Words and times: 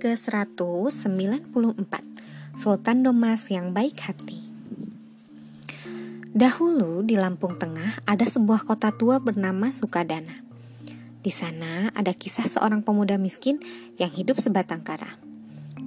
ke-194 0.00 1.94
Sultan 2.56 3.04
Domas 3.04 3.52
yang 3.52 3.76
baik 3.76 4.00
hati 4.08 4.48
Dahulu 6.32 7.04
di 7.04 7.20
Lampung 7.20 7.60
Tengah 7.60 8.00
ada 8.08 8.24
sebuah 8.24 8.64
kota 8.64 8.94
tua 8.94 9.18
bernama 9.18 9.68
Sukadana. 9.74 10.46
Di 11.20 11.28
sana 11.28 11.90
ada 11.92 12.14
kisah 12.14 12.46
seorang 12.46 12.86
pemuda 12.86 13.18
miskin 13.18 13.58
yang 13.98 14.08
hidup 14.14 14.38
sebatang 14.38 14.80
kara. 14.86 15.18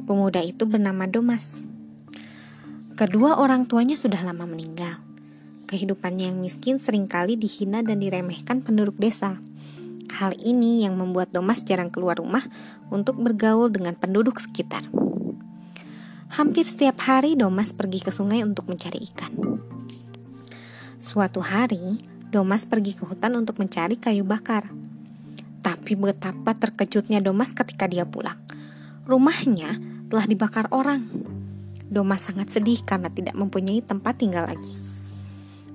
Pemuda 0.03 0.43
itu 0.43 0.67
bernama 0.67 1.07
Domas. 1.07 1.63
Kedua 2.99 3.39
orang 3.39 3.65
tuanya 3.71 3.95
sudah 3.95 4.19
lama 4.19 4.43
meninggal. 4.43 4.99
Kehidupannya 5.71 6.29
yang 6.29 6.43
miskin 6.43 6.75
sering 6.75 7.07
kali 7.07 7.39
dihina 7.39 7.79
dan 7.79 8.03
diremehkan 8.03 8.61
penduduk 8.61 8.99
desa. 8.99 9.39
Hal 10.13 10.37
ini 10.37 10.85
yang 10.85 10.93
membuat 10.93 11.33
Domas 11.33 11.65
jarang 11.65 11.89
keluar 11.89 12.21
rumah 12.21 12.45
untuk 12.93 13.17
bergaul 13.17 13.73
dengan 13.73 13.97
penduduk 13.97 14.37
sekitar. 14.37 14.85
Hampir 16.37 16.65
setiap 16.69 17.01
hari 17.09 17.33
Domas 17.33 17.73
pergi 17.73 17.97
ke 17.97 18.13
sungai 18.13 18.45
untuk 18.45 18.69
mencari 18.69 19.01
ikan. 19.09 19.33
Suatu 21.01 21.41
hari, 21.41 21.97
Domas 22.29 22.69
pergi 22.69 22.93
ke 22.93 23.09
hutan 23.09 23.33
untuk 23.41 23.57
mencari 23.57 23.97
kayu 23.97 24.21
bakar. 24.21 24.69
Tapi 25.65 25.97
betapa 25.97 26.53
terkejutnya 26.53 27.17
Domas 27.17 27.49
ketika 27.49 27.89
dia 27.89 28.05
pulang. 28.05 28.37
Rumahnya 29.09 29.81
telah 30.13 30.25
dibakar 30.29 30.69
orang. 30.69 31.09
Domas 31.89 32.25
sangat 32.25 32.53
sedih 32.53 32.85
karena 32.85 33.09
tidak 33.09 33.33
mempunyai 33.33 33.81
tempat 33.81 34.21
tinggal 34.21 34.45
lagi. 34.45 34.92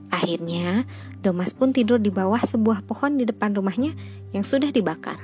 Akhirnya, 0.08 0.88
Domas 1.20 1.52
pun 1.52 1.72
tidur 1.76 2.00
di 2.00 2.08
bawah 2.08 2.40
sebuah 2.40 2.84
pohon 2.88 3.20
di 3.20 3.28
depan 3.28 3.52
rumahnya 3.52 3.92
yang 4.32 4.44
sudah 4.44 4.72
dibakar. 4.72 5.20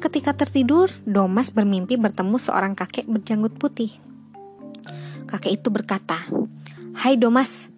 Ketika 0.00 0.32
tertidur, 0.32 0.88
Domas 1.04 1.52
bermimpi 1.52 2.00
bertemu 2.00 2.40
seorang 2.40 2.72
kakek 2.72 3.04
berjanggut 3.04 3.60
putih. 3.60 3.92
Kakek 5.28 5.60
itu 5.60 5.68
berkata, 5.68 6.24
"Hai 6.96 7.20
Domas, 7.20 7.68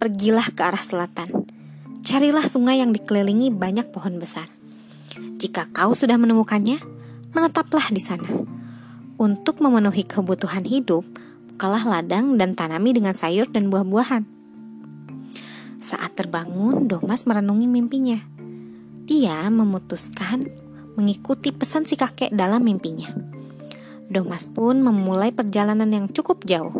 pergilah 0.00 0.48
ke 0.56 0.64
arah 0.64 0.80
selatan. 0.80 1.44
Carilah 2.00 2.48
sungai 2.48 2.80
yang 2.80 2.96
dikelilingi 2.96 3.52
banyak 3.52 3.92
pohon 3.92 4.16
besar. 4.16 4.48
Jika 5.36 5.68
kau 5.76 5.92
sudah 5.92 6.16
menemukannya, 6.16 6.80
menetaplah 7.36 7.92
di 7.92 8.00
sana. 8.00 8.24
Untuk 9.20 9.60
memenuhi 9.60 10.08
kebutuhan 10.08 10.64
hidup, 10.64 11.04
bukalah 11.52 11.84
ladang 11.84 12.40
dan 12.40 12.56
tanami 12.56 12.96
dengan 12.96 13.12
sayur 13.12 13.52
dan 13.52 13.68
buah-buahan." 13.68 14.35
Terbangun, 16.16 16.88
Domas 16.88 17.28
merenungi 17.28 17.68
mimpinya. 17.68 18.16
Dia 19.04 19.44
memutuskan 19.52 20.48
mengikuti 20.96 21.52
pesan 21.52 21.84
si 21.84 21.92
kakek 21.92 22.32
dalam 22.32 22.64
mimpinya. 22.64 23.12
Domas 24.08 24.48
pun 24.48 24.80
memulai 24.80 25.28
perjalanan 25.28 25.92
yang 25.92 26.08
cukup 26.08 26.48
jauh. 26.48 26.72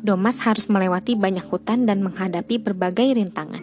Domas 0.00 0.40
harus 0.48 0.64
melewati 0.72 1.12
banyak 1.12 1.44
hutan 1.44 1.84
dan 1.84 2.00
menghadapi 2.00 2.56
berbagai 2.56 3.20
rintangan, 3.20 3.60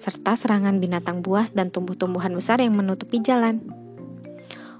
serta 0.00 0.40
serangan 0.40 0.80
binatang 0.80 1.20
buas 1.20 1.52
dan 1.52 1.68
tumbuh-tumbuhan 1.68 2.32
besar 2.32 2.64
yang 2.64 2.72
menutupi 2.72 3.20
jalan. 3.20 3.60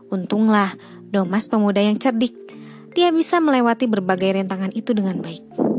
Untunglah, 0.09 0.73
Domas 1.13 1.53
pemuda 1.53 1.85
yang 1.85 2.01
cerdik. 2.01 2.33
Dia 2.97 3.13
bisa 3.13 3.45
melewati 3.45 3.85
berbagai 3.85 4.41
rintangan 4.41 4.73
itu 4.73 4.97
dengan 4.97 5.21
baik. 5.21 5.70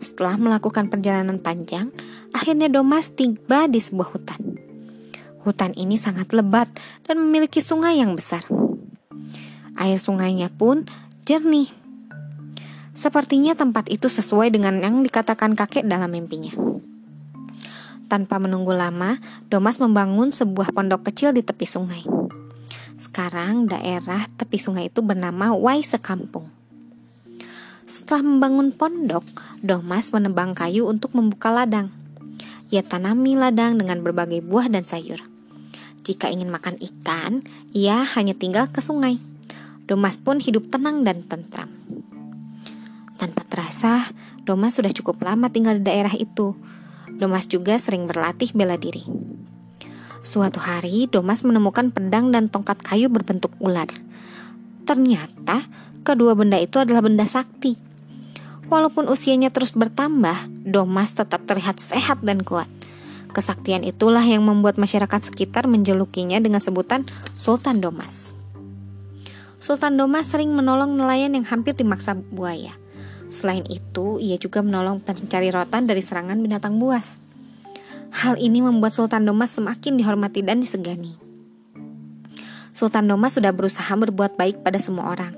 Setelah 0.00 0.40
melakukan 0.40 0.88
perjalanan 0.88 1.36
panjang, 1.36 1.92
akhirnya 2.32 2.72
Domas 2.72 3.12
tiba 3.12 3.68
di 3.68 3.76
sebuah 3.76 4.08
hutan. 4.16 4.40
Hutan 5.44 5.76
ini 5.76 6.00
sangat 6.00 6.32
lebat 6.32 6.72
dan 7.04 7.20
memiliki 7.20 7.60
sungai 7.60 8.00
yang 8.00 8.16
besar. 8.16 8.40
Air 9.76 10.00
sungainya 10.00 10.48
pun 10.48 10.88
jernih. 11.28 11.68
Sepertinya 12.96 13.52
tempat 13.52 13.88
itu 13.92 14.08
sesuai 14.08 14.52
dengan 14.52 14.80
yang 14.80 15.04
dikatakan 15.04 15.52
kakek 15.52 15.84
dalam 15.84 16.12
mimpinya. 16.12 16.52
Tanpa 18.10 18.42
menunggu 18.42 18.74
lama, 18.74 19.20
Domas 19.46 19.78
membangun 19.78 20.34
sebuah 20.34 20.74
pondok 20.74 21.12
kecil 21.12 21.30
di 21.30 21.46
tepi 21.46 21.64
sungai. 21.68 22.02
Sekarang 23.00 23.64
daerah 23.64 24.28
tepi 24.36 24.60
sungai 24.60 24.92
itu 24.92 25.00
bernama 25.00 25.56
Wai 25.56 25.80
Sekampung. 25.80 26.59
Setelah 27.90 28.22
membangun 28.22 28.70
pondok, 28.70 29.26
Domas 29.66 30.14
menebang 30.14 30.54
kayu 30.54 30.86
untuk 30.86 31.10
membuka 31.10 31.50
ladang. 31.50 31.90
Ia 32.70 32.86
tanami 32.86 33.34
ladang 33.34 33.82
dengan 33.82 33.98
berbagai 33.98 34.46
buah 34.46 34.70
dan 34.70 34.86
sayur. 34.86 35.18
Jika 36.06 36.30
ingin 36.30 36.54
makan 36.54 36.78
ikan, 36.78 37.42
ia 37.74 38.06
hanya 38.14 38.38
tinggal 38.38 38.70
ke 38.70 38.78
sungai. 38.78 39.18
Domas 39.90 40.22
pun 40.22 40.38
hidup 40.38 40.70
tenang 40.70 41.02
dan 41.02 41.26
tentram. 41.26 41.66
Tanpa 43.18 43.42
terasa, 43.50 44.14
Domas 44.46 44.78
sudah 44.78 44.94
cukup 44.94 45.26
lama 45.26 45.50
tinggal 45.50 45.82
di 45.82 45.82
daerah 45.82 46.14
itu. 46.14 46.54
Domas 47.10 47.50
juga 47.50 47.74
sering 47.74 48.06
berlatih 48.06 48.54
bela 48.54 48.78
diri. 48.78 49.02
Suatu 50.22 50.62
hari, 50.62 51.10
Domas 51.10 51.42
menemukan 51.42 51.90
pedang 51.90 52.30
dan 52.30 52.46
tongkat 52.46 52.86
kayu 52.86 53.10
berbentuk 53.10 53.50
ular. 53.58 53.90
Ternyata, 54.86 55.66
kedua 56.02 56.36
benda 56.36 56.56
itu 56.60 56.80
adalah 56.80 57.04
benda 57.04 57.24
sakti. 57.24 57.76
Walaupun 58.70 59.10
usianya 59.10 59.50
terus 59.50 59.74
bertambah, 59.74 60.46
Domas 60.62 61.16
tetap 61.18 61.42
terlihat 61.48 61.82
sehat 61.82 62.22
dan 62.22 62.46
kuat. 62.46 62.70
Kesaktian 63.30 63.86
itulah 63.86 64.22
yang 64.22 64.42
membuat 64.42 64.78
masyarakat 64.78 65.30
sekitar 65.30 65.70
menjulukinya 65.70 66.38
dengan 66.42 66.58
sebutan 66.58 67.06
Sultan 67.34 67.78
Domas. 67.78 68.34
Sultan 69.62 69.94
Domas 69.98 70.26
sering 70.26 70.50
menolong 70.50 70.98
nelayan 70.98 71.34
yang 71.38 71.46
hampir 71.46 71.74
dimaksa 71.78 72.14
buaya. 72.16 72.74
Selain 73.30 73.62
itu, 73.70 74.18
ia 74.18 74.34
juga 74.34 74.58
menolong 74.58 74.98
pencari 74.98 75.54
rotan 75.54 75.86
dari 75.86 76.02
serangan 76.02 76.38
binatang 76.42 76.82
buas. 76.82 77.22
Hal 78.10 78.34
ini 78.42 78.58
membuat 78.58 78.90
Sultan 78.90 79.22
Domas 79.22 79.54
semakin 79.54 79.94
dihormati 79.94 80.42
dan 80.42 80.58
disegani. 80.58 81.14
Sultan 82.74 83.06
Domas 83.06 83.38
sudah 83.38 83.54
berusaha 83.54 83.92
berbuat 83.94 84.34
baik 84.34 84.66
pada 84.66 84.82
semua 84.82 85.14
orang, 85.14 85.36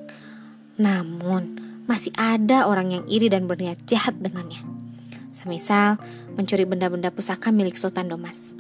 namun, 0.80 1.60
masih 1.84 2.14
ada 2.16 2.64
orang 2.64 2.94
yang 2.94 3.04
iri 3.10 3.28
dan 3.28 3.44
berniat 3.44 3.84
jahat 3.84 4.16
dengannya. 4.16 4.64
Semisal 5.32 6.00
mencuri 6.36 6.64
benda-benda 6.64 7.12
pusaka 7.12 7.52
milik 7.52 7.76
Sultan 7.76 8.08
Domas. 8.08 8.56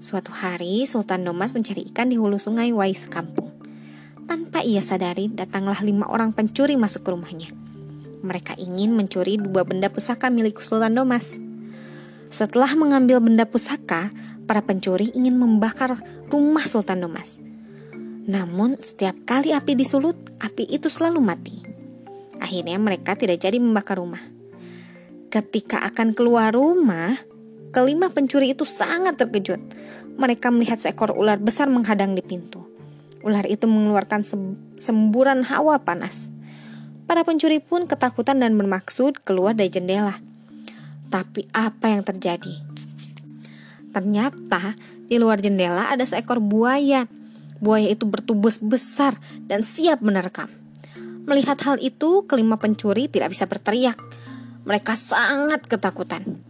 Suatu 0.00 0.32
hari, 0.32 0.88
Sultan 0.88 1.22
Domas 1.22 1.52
mencari 1.52 1.84
ikan 1.92 2.08
di 2.08 2.16
hulu 2.16 2.40
sungai 2.40 2.72
Wai 2.72 2.96
sekampung. 2.96 3.52
Tanpa 4.24 4.62
ia 4.62 4.80
sadari, 4.80 5.28
datanglah 5.28 5.78
lima 5.82 6.06
orang 6.06 6.30
pencuri 6.30 6.78
masuk 6.78 7.02
ke 7.04 7.10
rumahnya. 7.12 7.50
Mereka 8.22 8.56
ingin 8.56 8.94
mencuri 8.94 9.36
dua 9.36 9.66
benda 9.66 9.90
pusaka 9.90 10.30
milik 10.30 10.62
Sultan 10.62 10.94
Domas. 10.94 11.36
Setelah 12.30 12.72
mengambil 12.78 13.18
benda 13.18 13.42
pusaka, 13.42 14.08
para 14.46 14.62
pencuri 14.62 15.10
ingin 15.14 15.38
membakar 15.38 15.98
rumah 16.30 16.62
Sultan 16.66 17.02
Domas. 17.02 17.49
Namun, 18.30 18.78
setiap 18.78 19.18
kali 19.26 19.50
api 19.50 19.74
disulut, 19.74 20.14
api 20.38 20.62
itu 20.70 20.86
selalu 20.86 21.18
mati. 21.18 21.58
Akhirnya 22.38 22.78
mereka 22.78 23.18
tidak 23.18 23.42
jadi 23.42 23.58
membakar 23.58 23.98
rumah. 23.98 24.22
Ketika 25.34 25.82
akan 25.82 26.14
keluar 26.14 26.54
rumah, 26.54 27.18
kelima 27.74 28.06
pencuri 28.14 28.54
itu 28.54 28.62
sangat 28.62 29.18
terkejut. 29.18 29.58
Mereka 30.14 30.46
melihat 30.54 30.78
seekor 30.78 31.10
ular 31.10 31.42
besar 31.42 31.66
menghadang 31.66 32.14
di 32.14 32.22
pintu. 32.22 32.62
Ular 33.26 33.50
itu 33.50 33.66
mengeluarkan 33.66 34.22
semburan 34.78 35.50
hawa 35.50 35.82
panas. 35.82 36.30
Para 37.10 37.26
pencuri 37.26 37.58
pun 37.58 37.90
ketakutan 37.90 38.38
dan 38.38 38.54
bermaksud 38.54 39.26
keluar 39.26 39.58
dari 39.58 39.74
jendela. 39.74 40.22
Tapi 41.10 41.50
apa 41.50 41.90
yang 41.90 42.06
terjadi? 42.06 42.62
Ternyata 43.90 44.78
di 45.10 45.18
luar 45.18 45.42
jendela 45.42 45.90
ada 45.90 46.06
seekor 46.06 46.38
buaya 46.38 47.10
Buaya 47.60 47.92
itu 47.92 48.08
bertubuh 48.08 48.50
besar 48.64 49.20
dan 49.44 49.60
siap 49.60 50.00
menerkam. 50.00 50.48
Melihat 51.28 51.60
hal 51.68 51.76
itu, 51.78 52.24
kelima 52.24 52.56
pencuri 52.56 53.06
tidak 53.06 53.36
bisa 53.36 53.44
berteriak. 53.44 54.00
Mereka 54.64 54.96
sangat 54.96 55.68
ketakutan. 55.68 56.40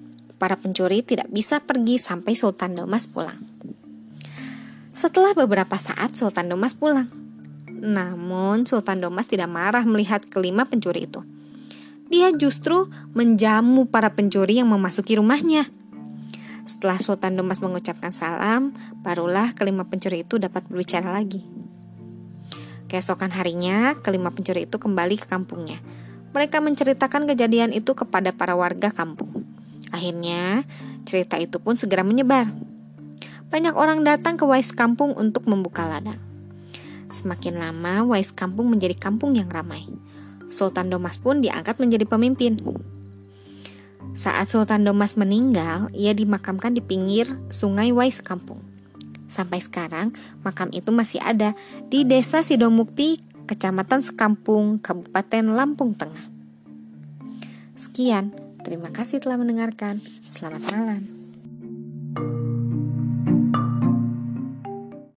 Para 0.41 0.57
pencuri 0.57 1.05
tidak 1.05 1.29
bisa 1.29 1.61
pergi 1.61 2.01
sampai 2.01 2.33
Sultan 2.39 2.79
Domas 2.79 3.05
pulang. 3.11 3.43
Setelah 4.95 5.35
beberapa 5.35 5.77
saat, 5.77 6.17
Sultan 6.17 6.49
Domas 6.49 6.73
pulang. 6.79 7.11
Namun, 7.69 8.65
Sultan 8.65 9.03
Domas 9.03 9.27
tidak 9.27 9.51
marah 9.51 9.83
melihat 9.83 10.25
kelima 10.31 10.65
pencuri 10.65 11.11
itu. 11.11 11.27
Dia 12.11 12.35
justru 12.35 12.91
menjamu 13.15 13.87
para 13.87 14.11
pencuri 14.15 14.59
yang 14.59 14.71
memasuki 14.71 15.15
rumahnya. 15.15 15.71
Setelah 16.71 17.03
Sultan 17.03 17.35
Domas 17.35 17.59
mengucapkan 17.59 18.15
salam, 18.15 18.71
barulah 19.03 19.59
kelima 19.59 19.83
pencuri 19.91 20.23
itu 20.23 20.39
dapat 20.39 20.63
berbicara 20.71 21.11
lagi. 21.11 21.43
Keesokan 22.87 23.35
harinya, 23.35 23.99
kelima 23.99 24.31
pencuri 24.31 24.71
itu 24.71 24.79
kembali 24.79 25.19
ke 25.19 25.27
kampungnya. 25.27 25.83
Mereka 26.31 26.63
menceritakan 26.63 27.27
kejadian 27.27 27.75
itu 27.75 27.99
kepada 27.99 28.31
para 28.31 28.55
warga 28.55 28.95
kampung. 28.95 29.43
Akhirnya, 29.91 30.63
cerita 31.03 31.43
itu 31.43 31.59
pun 31.59 31.75
segera 31.75 32.07
menyebar. 32.07 32.47
Banyak 33.51 33.75
orang 33.75 34.07
datang 34.07 34.39
ke 34.39 34.47
Wais 34.47 34.71
kampung 34.71 35.19
untuk 35.19 35.51
membuka 35.51 35.91
ladang. 35.91 36.23
Semakin 37.11 37.59
lama, 37.59 38.07
Wais 38.07 38.31
Kampung 38.31 38.71
menjadi 38.71 38.95
kampung 38.95 39.35
yang 39.35 39.51
ramai. 39.51 39.91
Sultan 40.47 40.87
Domas 40.87 41.19
pun 41.19 41.43
diangkat 41.43 41.83
menjadi 41.83 42.07
pemimpin. 42.07 42.63
Saat 44.11 44.51
Sultan 44.51 44.83
Domas 44.83 45.15
meninggal, 45.15 45.87
ia 45.95 46.11
dimakamkan 46.11 46.75
di 46.75 46.83
pinggir 46.83 47.31
sungai 47.47 47.95
Wais 47.95 48.19
Kampung. 48.19 48.59
Sampai 49.31 49.63
sekarang, 49.63 50.11
makam 50.43 50.67
itu 50.75 50.91
masih 50.91 51.23
ada 51.23 51.55
di 51.87 52.03
Desa 52.03 52.43
Sidomukti, 52.43 53.23
Kecamatan 53.47 54.03
Sekampung, 54.03 54.83
Kabupaten 54.83 55.55
Lampung 55.55 55.95
Tengah. 55.95 56.27
Sekian, 57.79 58.35
terima 58.67 58.91
kasih 58.91 59.23
telah 59.23 59.39
mendengarkan. 59.39 60.03
Selamat 60.27 60.75
malam. 60.75 61.20